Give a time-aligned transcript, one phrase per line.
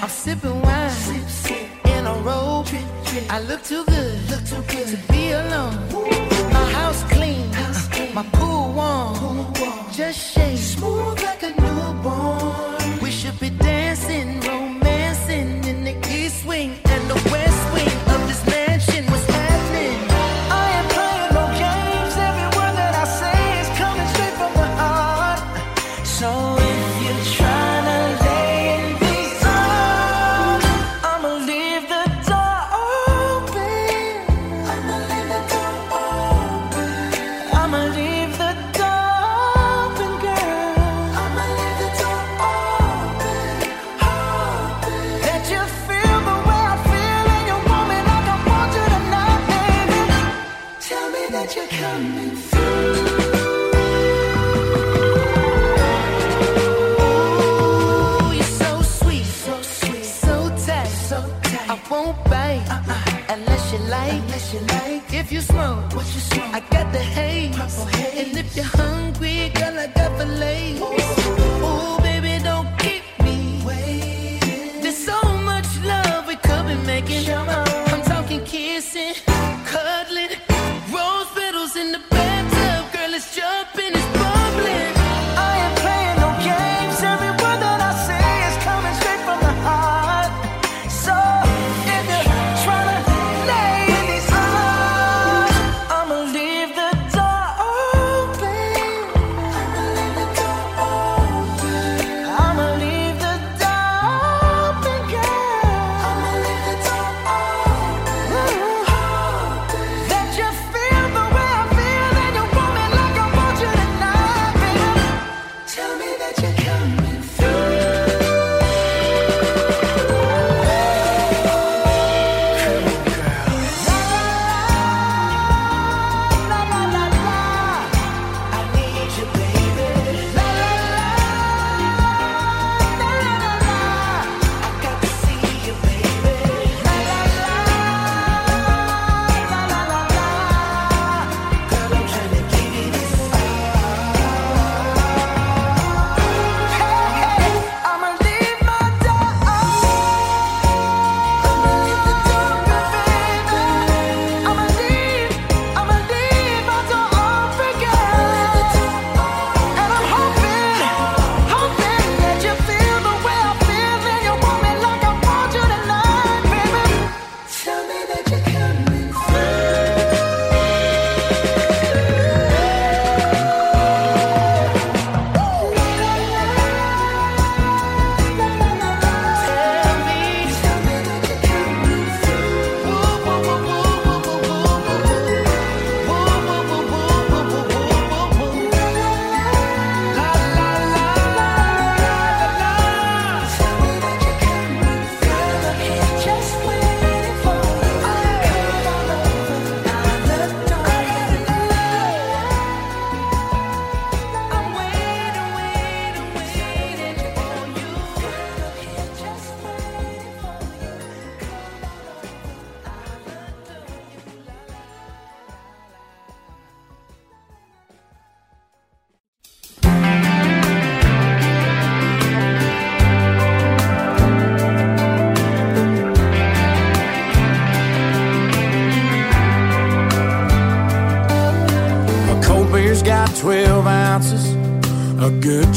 [0.00, 0.90] I'm sipping wine.
[0.90, 1.86] Sip, sip.
[1.86, 2.66] In a robe.
[2.66, 3.24] Trip, trip.
[3.32, 4.30] I look too good.
[4.30, 4.86] Look too good.
[4.86, 5.74] To be alone.
[5.92, 6.52] Ooh.
[6.52, 7.52] My house clean.
[7.52, 8.14] House clean.
[8.14, 9.14] My pool warm.
[9.16, 9.92] pool warm.
[9.92, 10.56] Just shake.
[10.58, 13.00] Smooth like a newborn.
[13.02, 18.46] We should be dancing, romancing in the east wing and the west wing of this
[18.46, 19.04] mansion.
[19.06, 19.98] What's happening?
[20.50, 22.14] I playing no games.
[22.28, 25.40] Every word that I say is coming straight from heart.
[26.06, 26.67] So.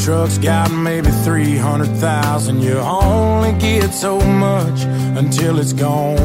[0.03, 2.59] truck's got maybe 300,000.
[2.59, 4.83] You only get so much
[5.15, 6.17] until it's gone.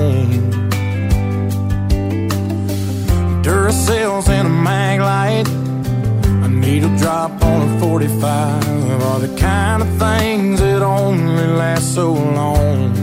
[3.43, 5.49] Duracells in a mag light,
[6.45, 12.13] a needle drop on a 45 are the kind of things that only last so
[12.13, 12.95] long.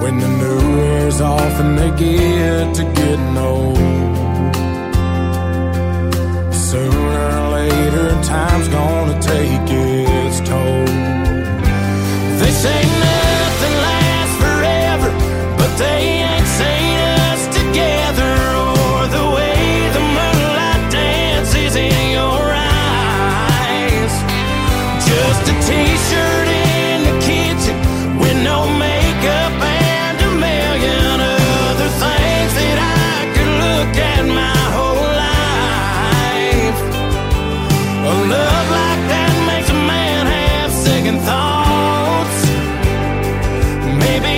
[0.00, 3.83] When the new wears off and they get to getting old.
[8.34, 9.83] time's gonna take it.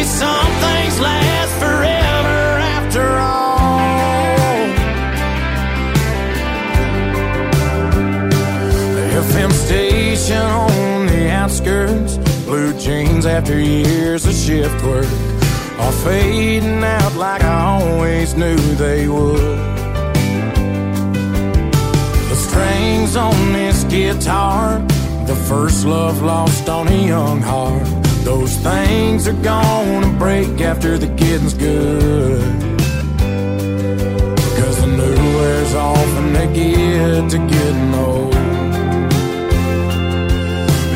[0.05, 2.39] some things last forever
[2.77, 3.79] after all.
[8.97, 15.07] The FM station on the outskirts, blue jeans after years of shift work
[15.79, 19.59] all fading out like I always knew they would.
[22.31, 24.79] The strings on this guitar,
[25.27, 27.96] the first love lost on a young heart
[28.27, 32.43] those things are gonna break after the getting's good.
[34.59, 38.35] Cause the new wears off and they get to getting old.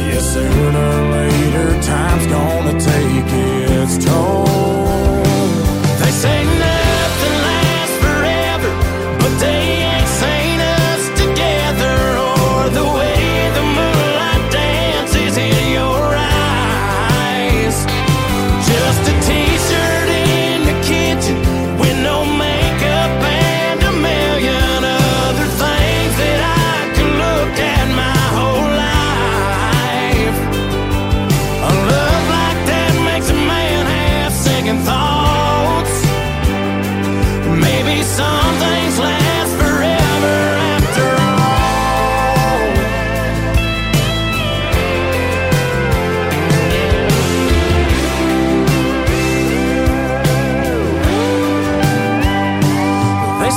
[0.08, 3.32] Yeah, sooner or later, time's gonna take
[3.78, 4.49] its toll.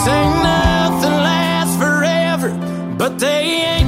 [0.04, 2.50] Say nothing lasts forever,
[2.98, 3.42] but they
[3.72, 3.83] ain't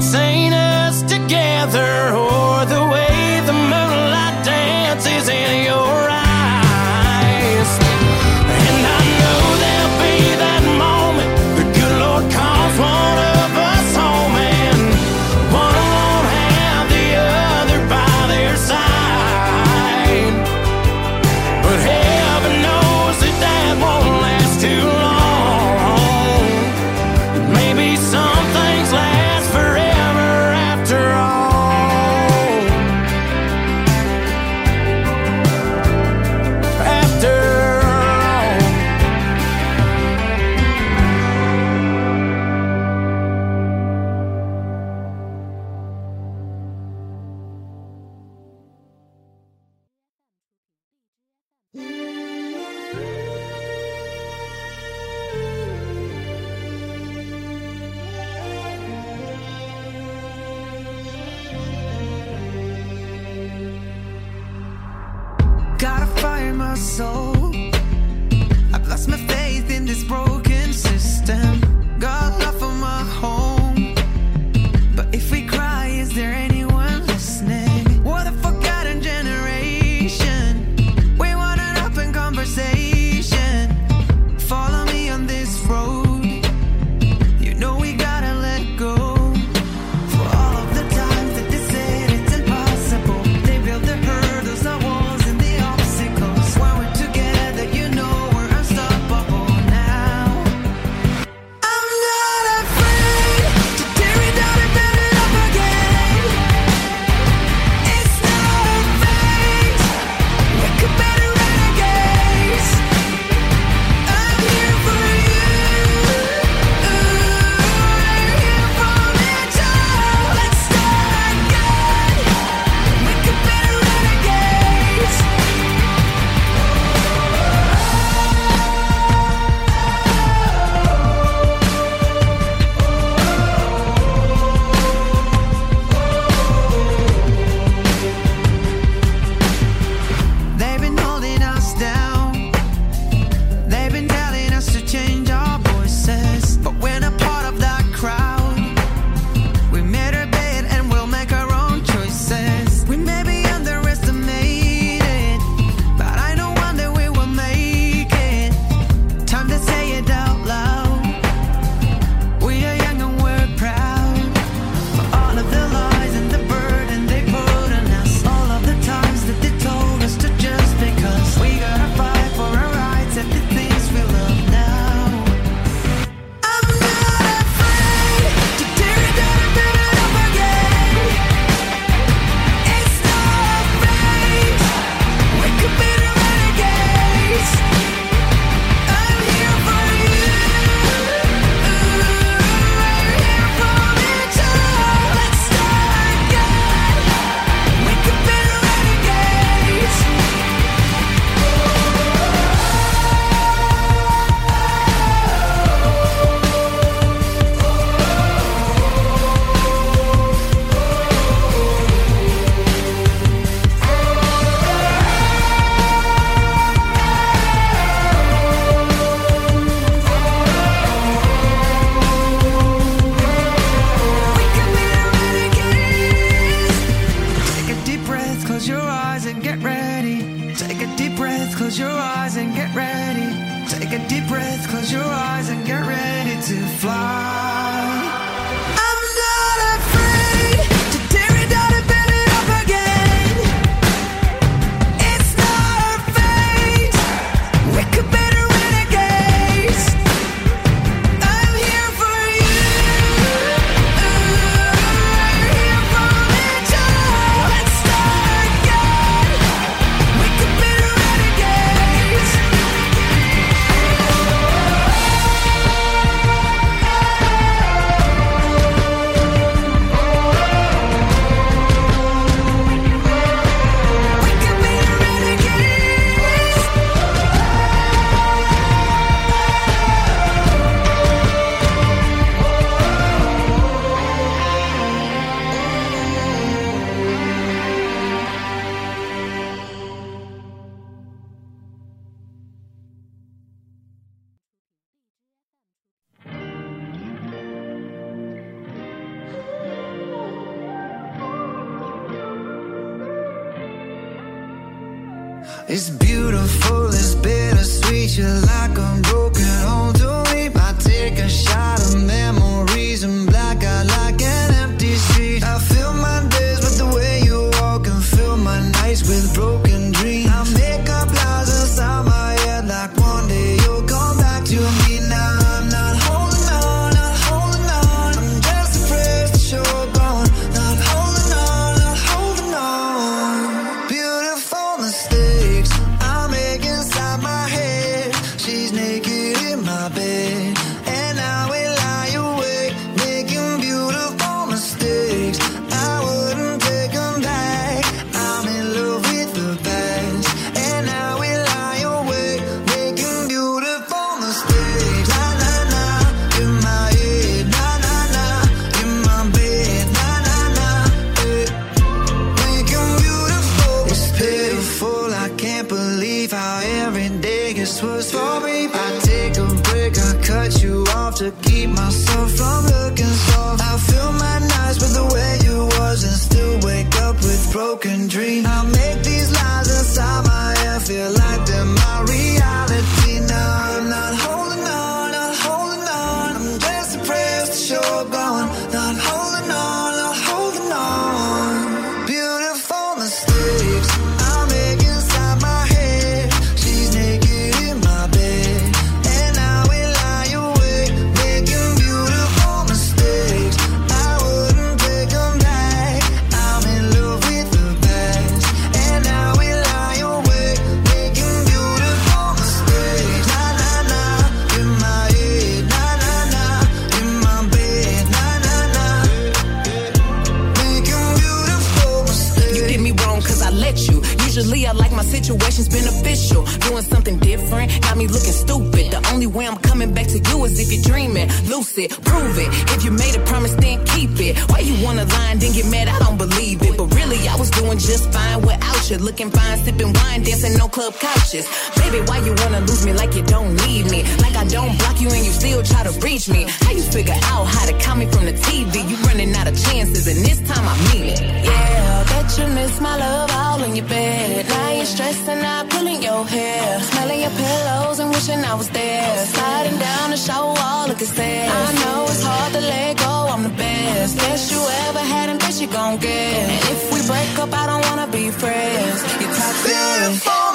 [431.66, 432.48] Lucid, prove it.
[432.76, 434.38] If you made a promise, then keep it.
[434.50, 435.88] Why you wanna lie and then get mad?
[435.88, 436.76] I don't believe it.
[436.76, 438.98] But really, I was doing just fine without you.
[438.98, 441.46] Looking fine, sipping wine, dancing no club couches.
[441.76, 444.04] Baby, why you wanna lose me like you don't need me?
[444.22, 446.46] Like I don't block you and you still try to reach me.
[446.62, 448.88] How you figure out how to call me from the TV?
[448.88, 451.20] You running out of chances, and this time I mean it.
[451.20, 454.45] Yeah, I bet you miss my love all in your bed.
[454.86, 456.80] You're stressing out, pulling your hair.
[456.80, 459.26] Smelling your pillows and wishing I was there.
[459.26, 461.50] Sliding down the shower wall, looking sad.
[461.50, 464.16] I know it's hard to let go, I'm the best.
[464.16, 466.50] Best you ever had and best you gon' get.
[466.52, 469.02] And if we break up, I don't wanna be friends.
[469.20, 469.74] You're toxic.
[469.74, 470.45] Beautiful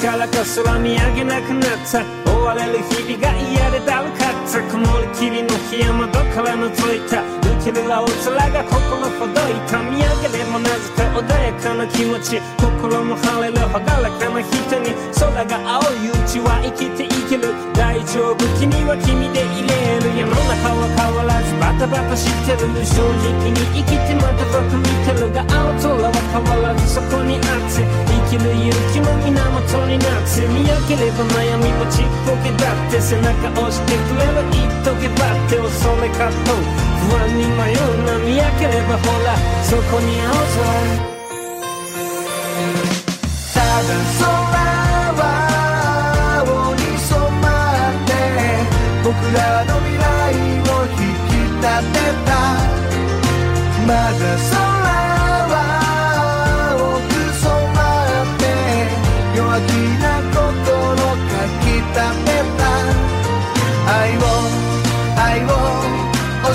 [0.00, 7.22] からか空見上げなくなった」「追われる日々が嫌でだるかった」「曇り霧の日山どから覗いた」
[7.64, 27.84] 「ける青空が心ほどいた」「見上げればなぜか穏やかな気持ち」「心も晴れる朗らかな人に」「空が青いうちは生きていける」「大丈夫君は君でいれる」「世の中は変わらずバタバタしてる」「正直に生きてまた僕見てるが青空は変わらずそこにあって」
[28.32, 41.20] 生きる勇気の源になって見上げれば悩みもちっぽけだって背中押してくれる言っとけばって恐れ葛藤不安に迷う波やければほらそこに青空。
[43.54, 43.88] ただ
[44.18, 44.22] 空
[45.18, 45.22] は
[46.40, 47.46] 青に染ま
[47.90, 48.08] って
[49.02, 50.04] 僕らの未来
[50.68, 50.94] を引
[51.28, 52.28] き立てた。
[53.86, 54.59] まだ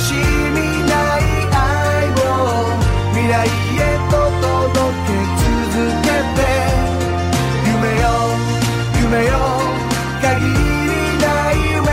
[0.06, 2.70] しない愛を
[3.12, 4.14] 未来へと
[4.46, 5.50] 届け続
[6.06, 6.40] けて。
[7.66, 8.14] 夢よ
[9.02, 9.34] 夢よ
[10.22, 10.94] 限り
[11.26, 11.90] ない上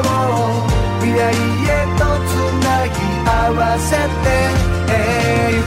[0.00, 0.64] を
[1.00, 2.32] 未来へとつ
[2.64, 2.96] なぎ
[3.28, 3.92] 合わせ
[4.24, 4.28] て。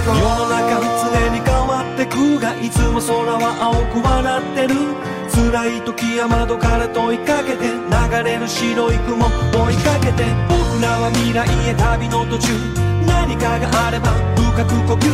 [0.03, 5.12] 世の中常に変わってくがいつも空は青く笑ってる。
[5.33, 12.93] 辛い時は窓から問いかけて流れる白い雲追いかけて僕らは未来へ旅の途中。
[13.07, 15.09] 何かがあれば深く呼吸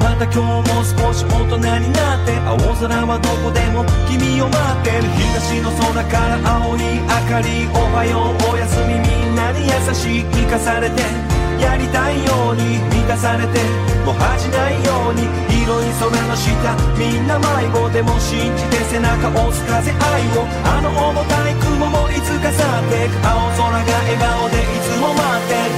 [0.00, 11.02] また今日も少し大人になって青空はどこでも君を待ってる東の空から青い明かりおはようおやすみみんなに優しい生かされて
[11.60, 13.60] やりたいように満たされて
[14.06, 16.48] もう恥じないように広い空の下
[16.96, 25.76] みんな迷子でも信じて背中押す風愛をあの重たい雲もいつか去ってく青空が笑顔でいつも待ってる。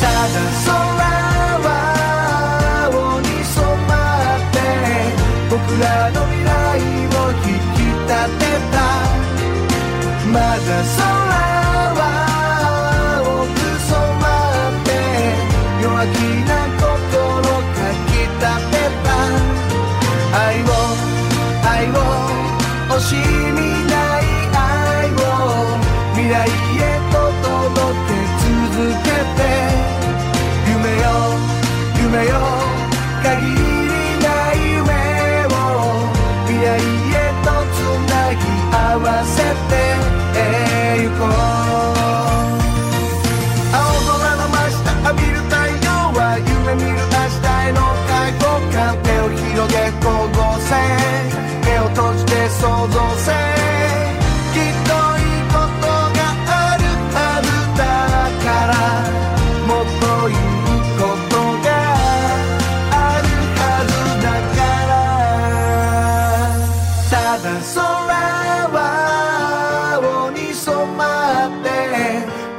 [0.00, 0.74] ただ空
[1.62, 1.70] は
[2.90, 3.94] 青に染ま
[4.34, 4.58] って
[5.50, 6.50] 僕らの未来
[7.14, 8.82] を引き立てた。
[10.32, 11.49] まだ空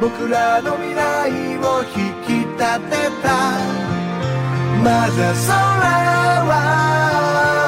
[0.01, 1.93] 僕らの未来を引
[2.25, 2.65] き立て
[3.21, 3.29] た。
[4.83, 5.53] まだ空
[6.49, 6.53] は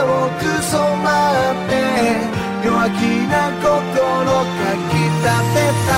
[0.02, 1.08] 青く染ま
[1.52, 1.72] って
[2.66, 2.98] 弱気
[3.30, 3.70] な心
[4.34, 5.94] かきたてた。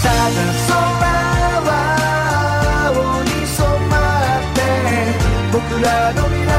[0.00, 0.72] ただ空
[1.68, 1.70] は
[2.88, 3.92] 青に染ま
[4.38, 4.58] って
[5.52, 6.56] 僕らの未来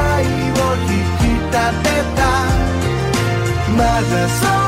[0.54, 2.22] を引き立てた。
[3.76, 4.59] まだ空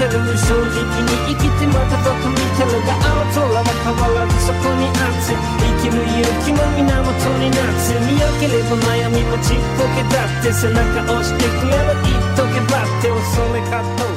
[0.00, 14.09] てる正直に生きてまたどこ見てるが青空は変わらずそこにあって生きる勇気も源になって見よければ悩みもちっぽけだって背中押してくれば言っとけばって恐れかと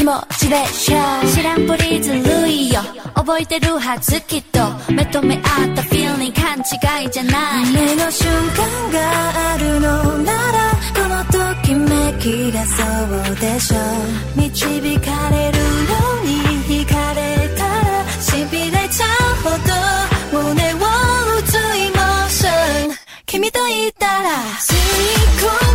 [0.00, 0.96] 気持ちでしょ
[1.36, 2.80] 知らんぷりずるいよ。
[3.14, 4.58] 覚えてるはずきっと。
[4.90, 5.42] 目と目合っ
[5.76, 7.66] たフィーリング勘違いじゃない。
[7.66, 12.82] 夢の瞬間があるのならこのときめきがそ
[13.32, 13.76] うでしょ
[14.36, 15.64] 導かれるよ
[16.22, 16.32] うに
[16.64, 19.50] 惹かれたら痺れちゃうほ
[20.32, 20.48] ど。
[20.48, 22.48] 胸を打つイモーショ
[22.90, 24.30] ン君といたら。
[24.60, 24.78] 最
[25.42, 25.69] 高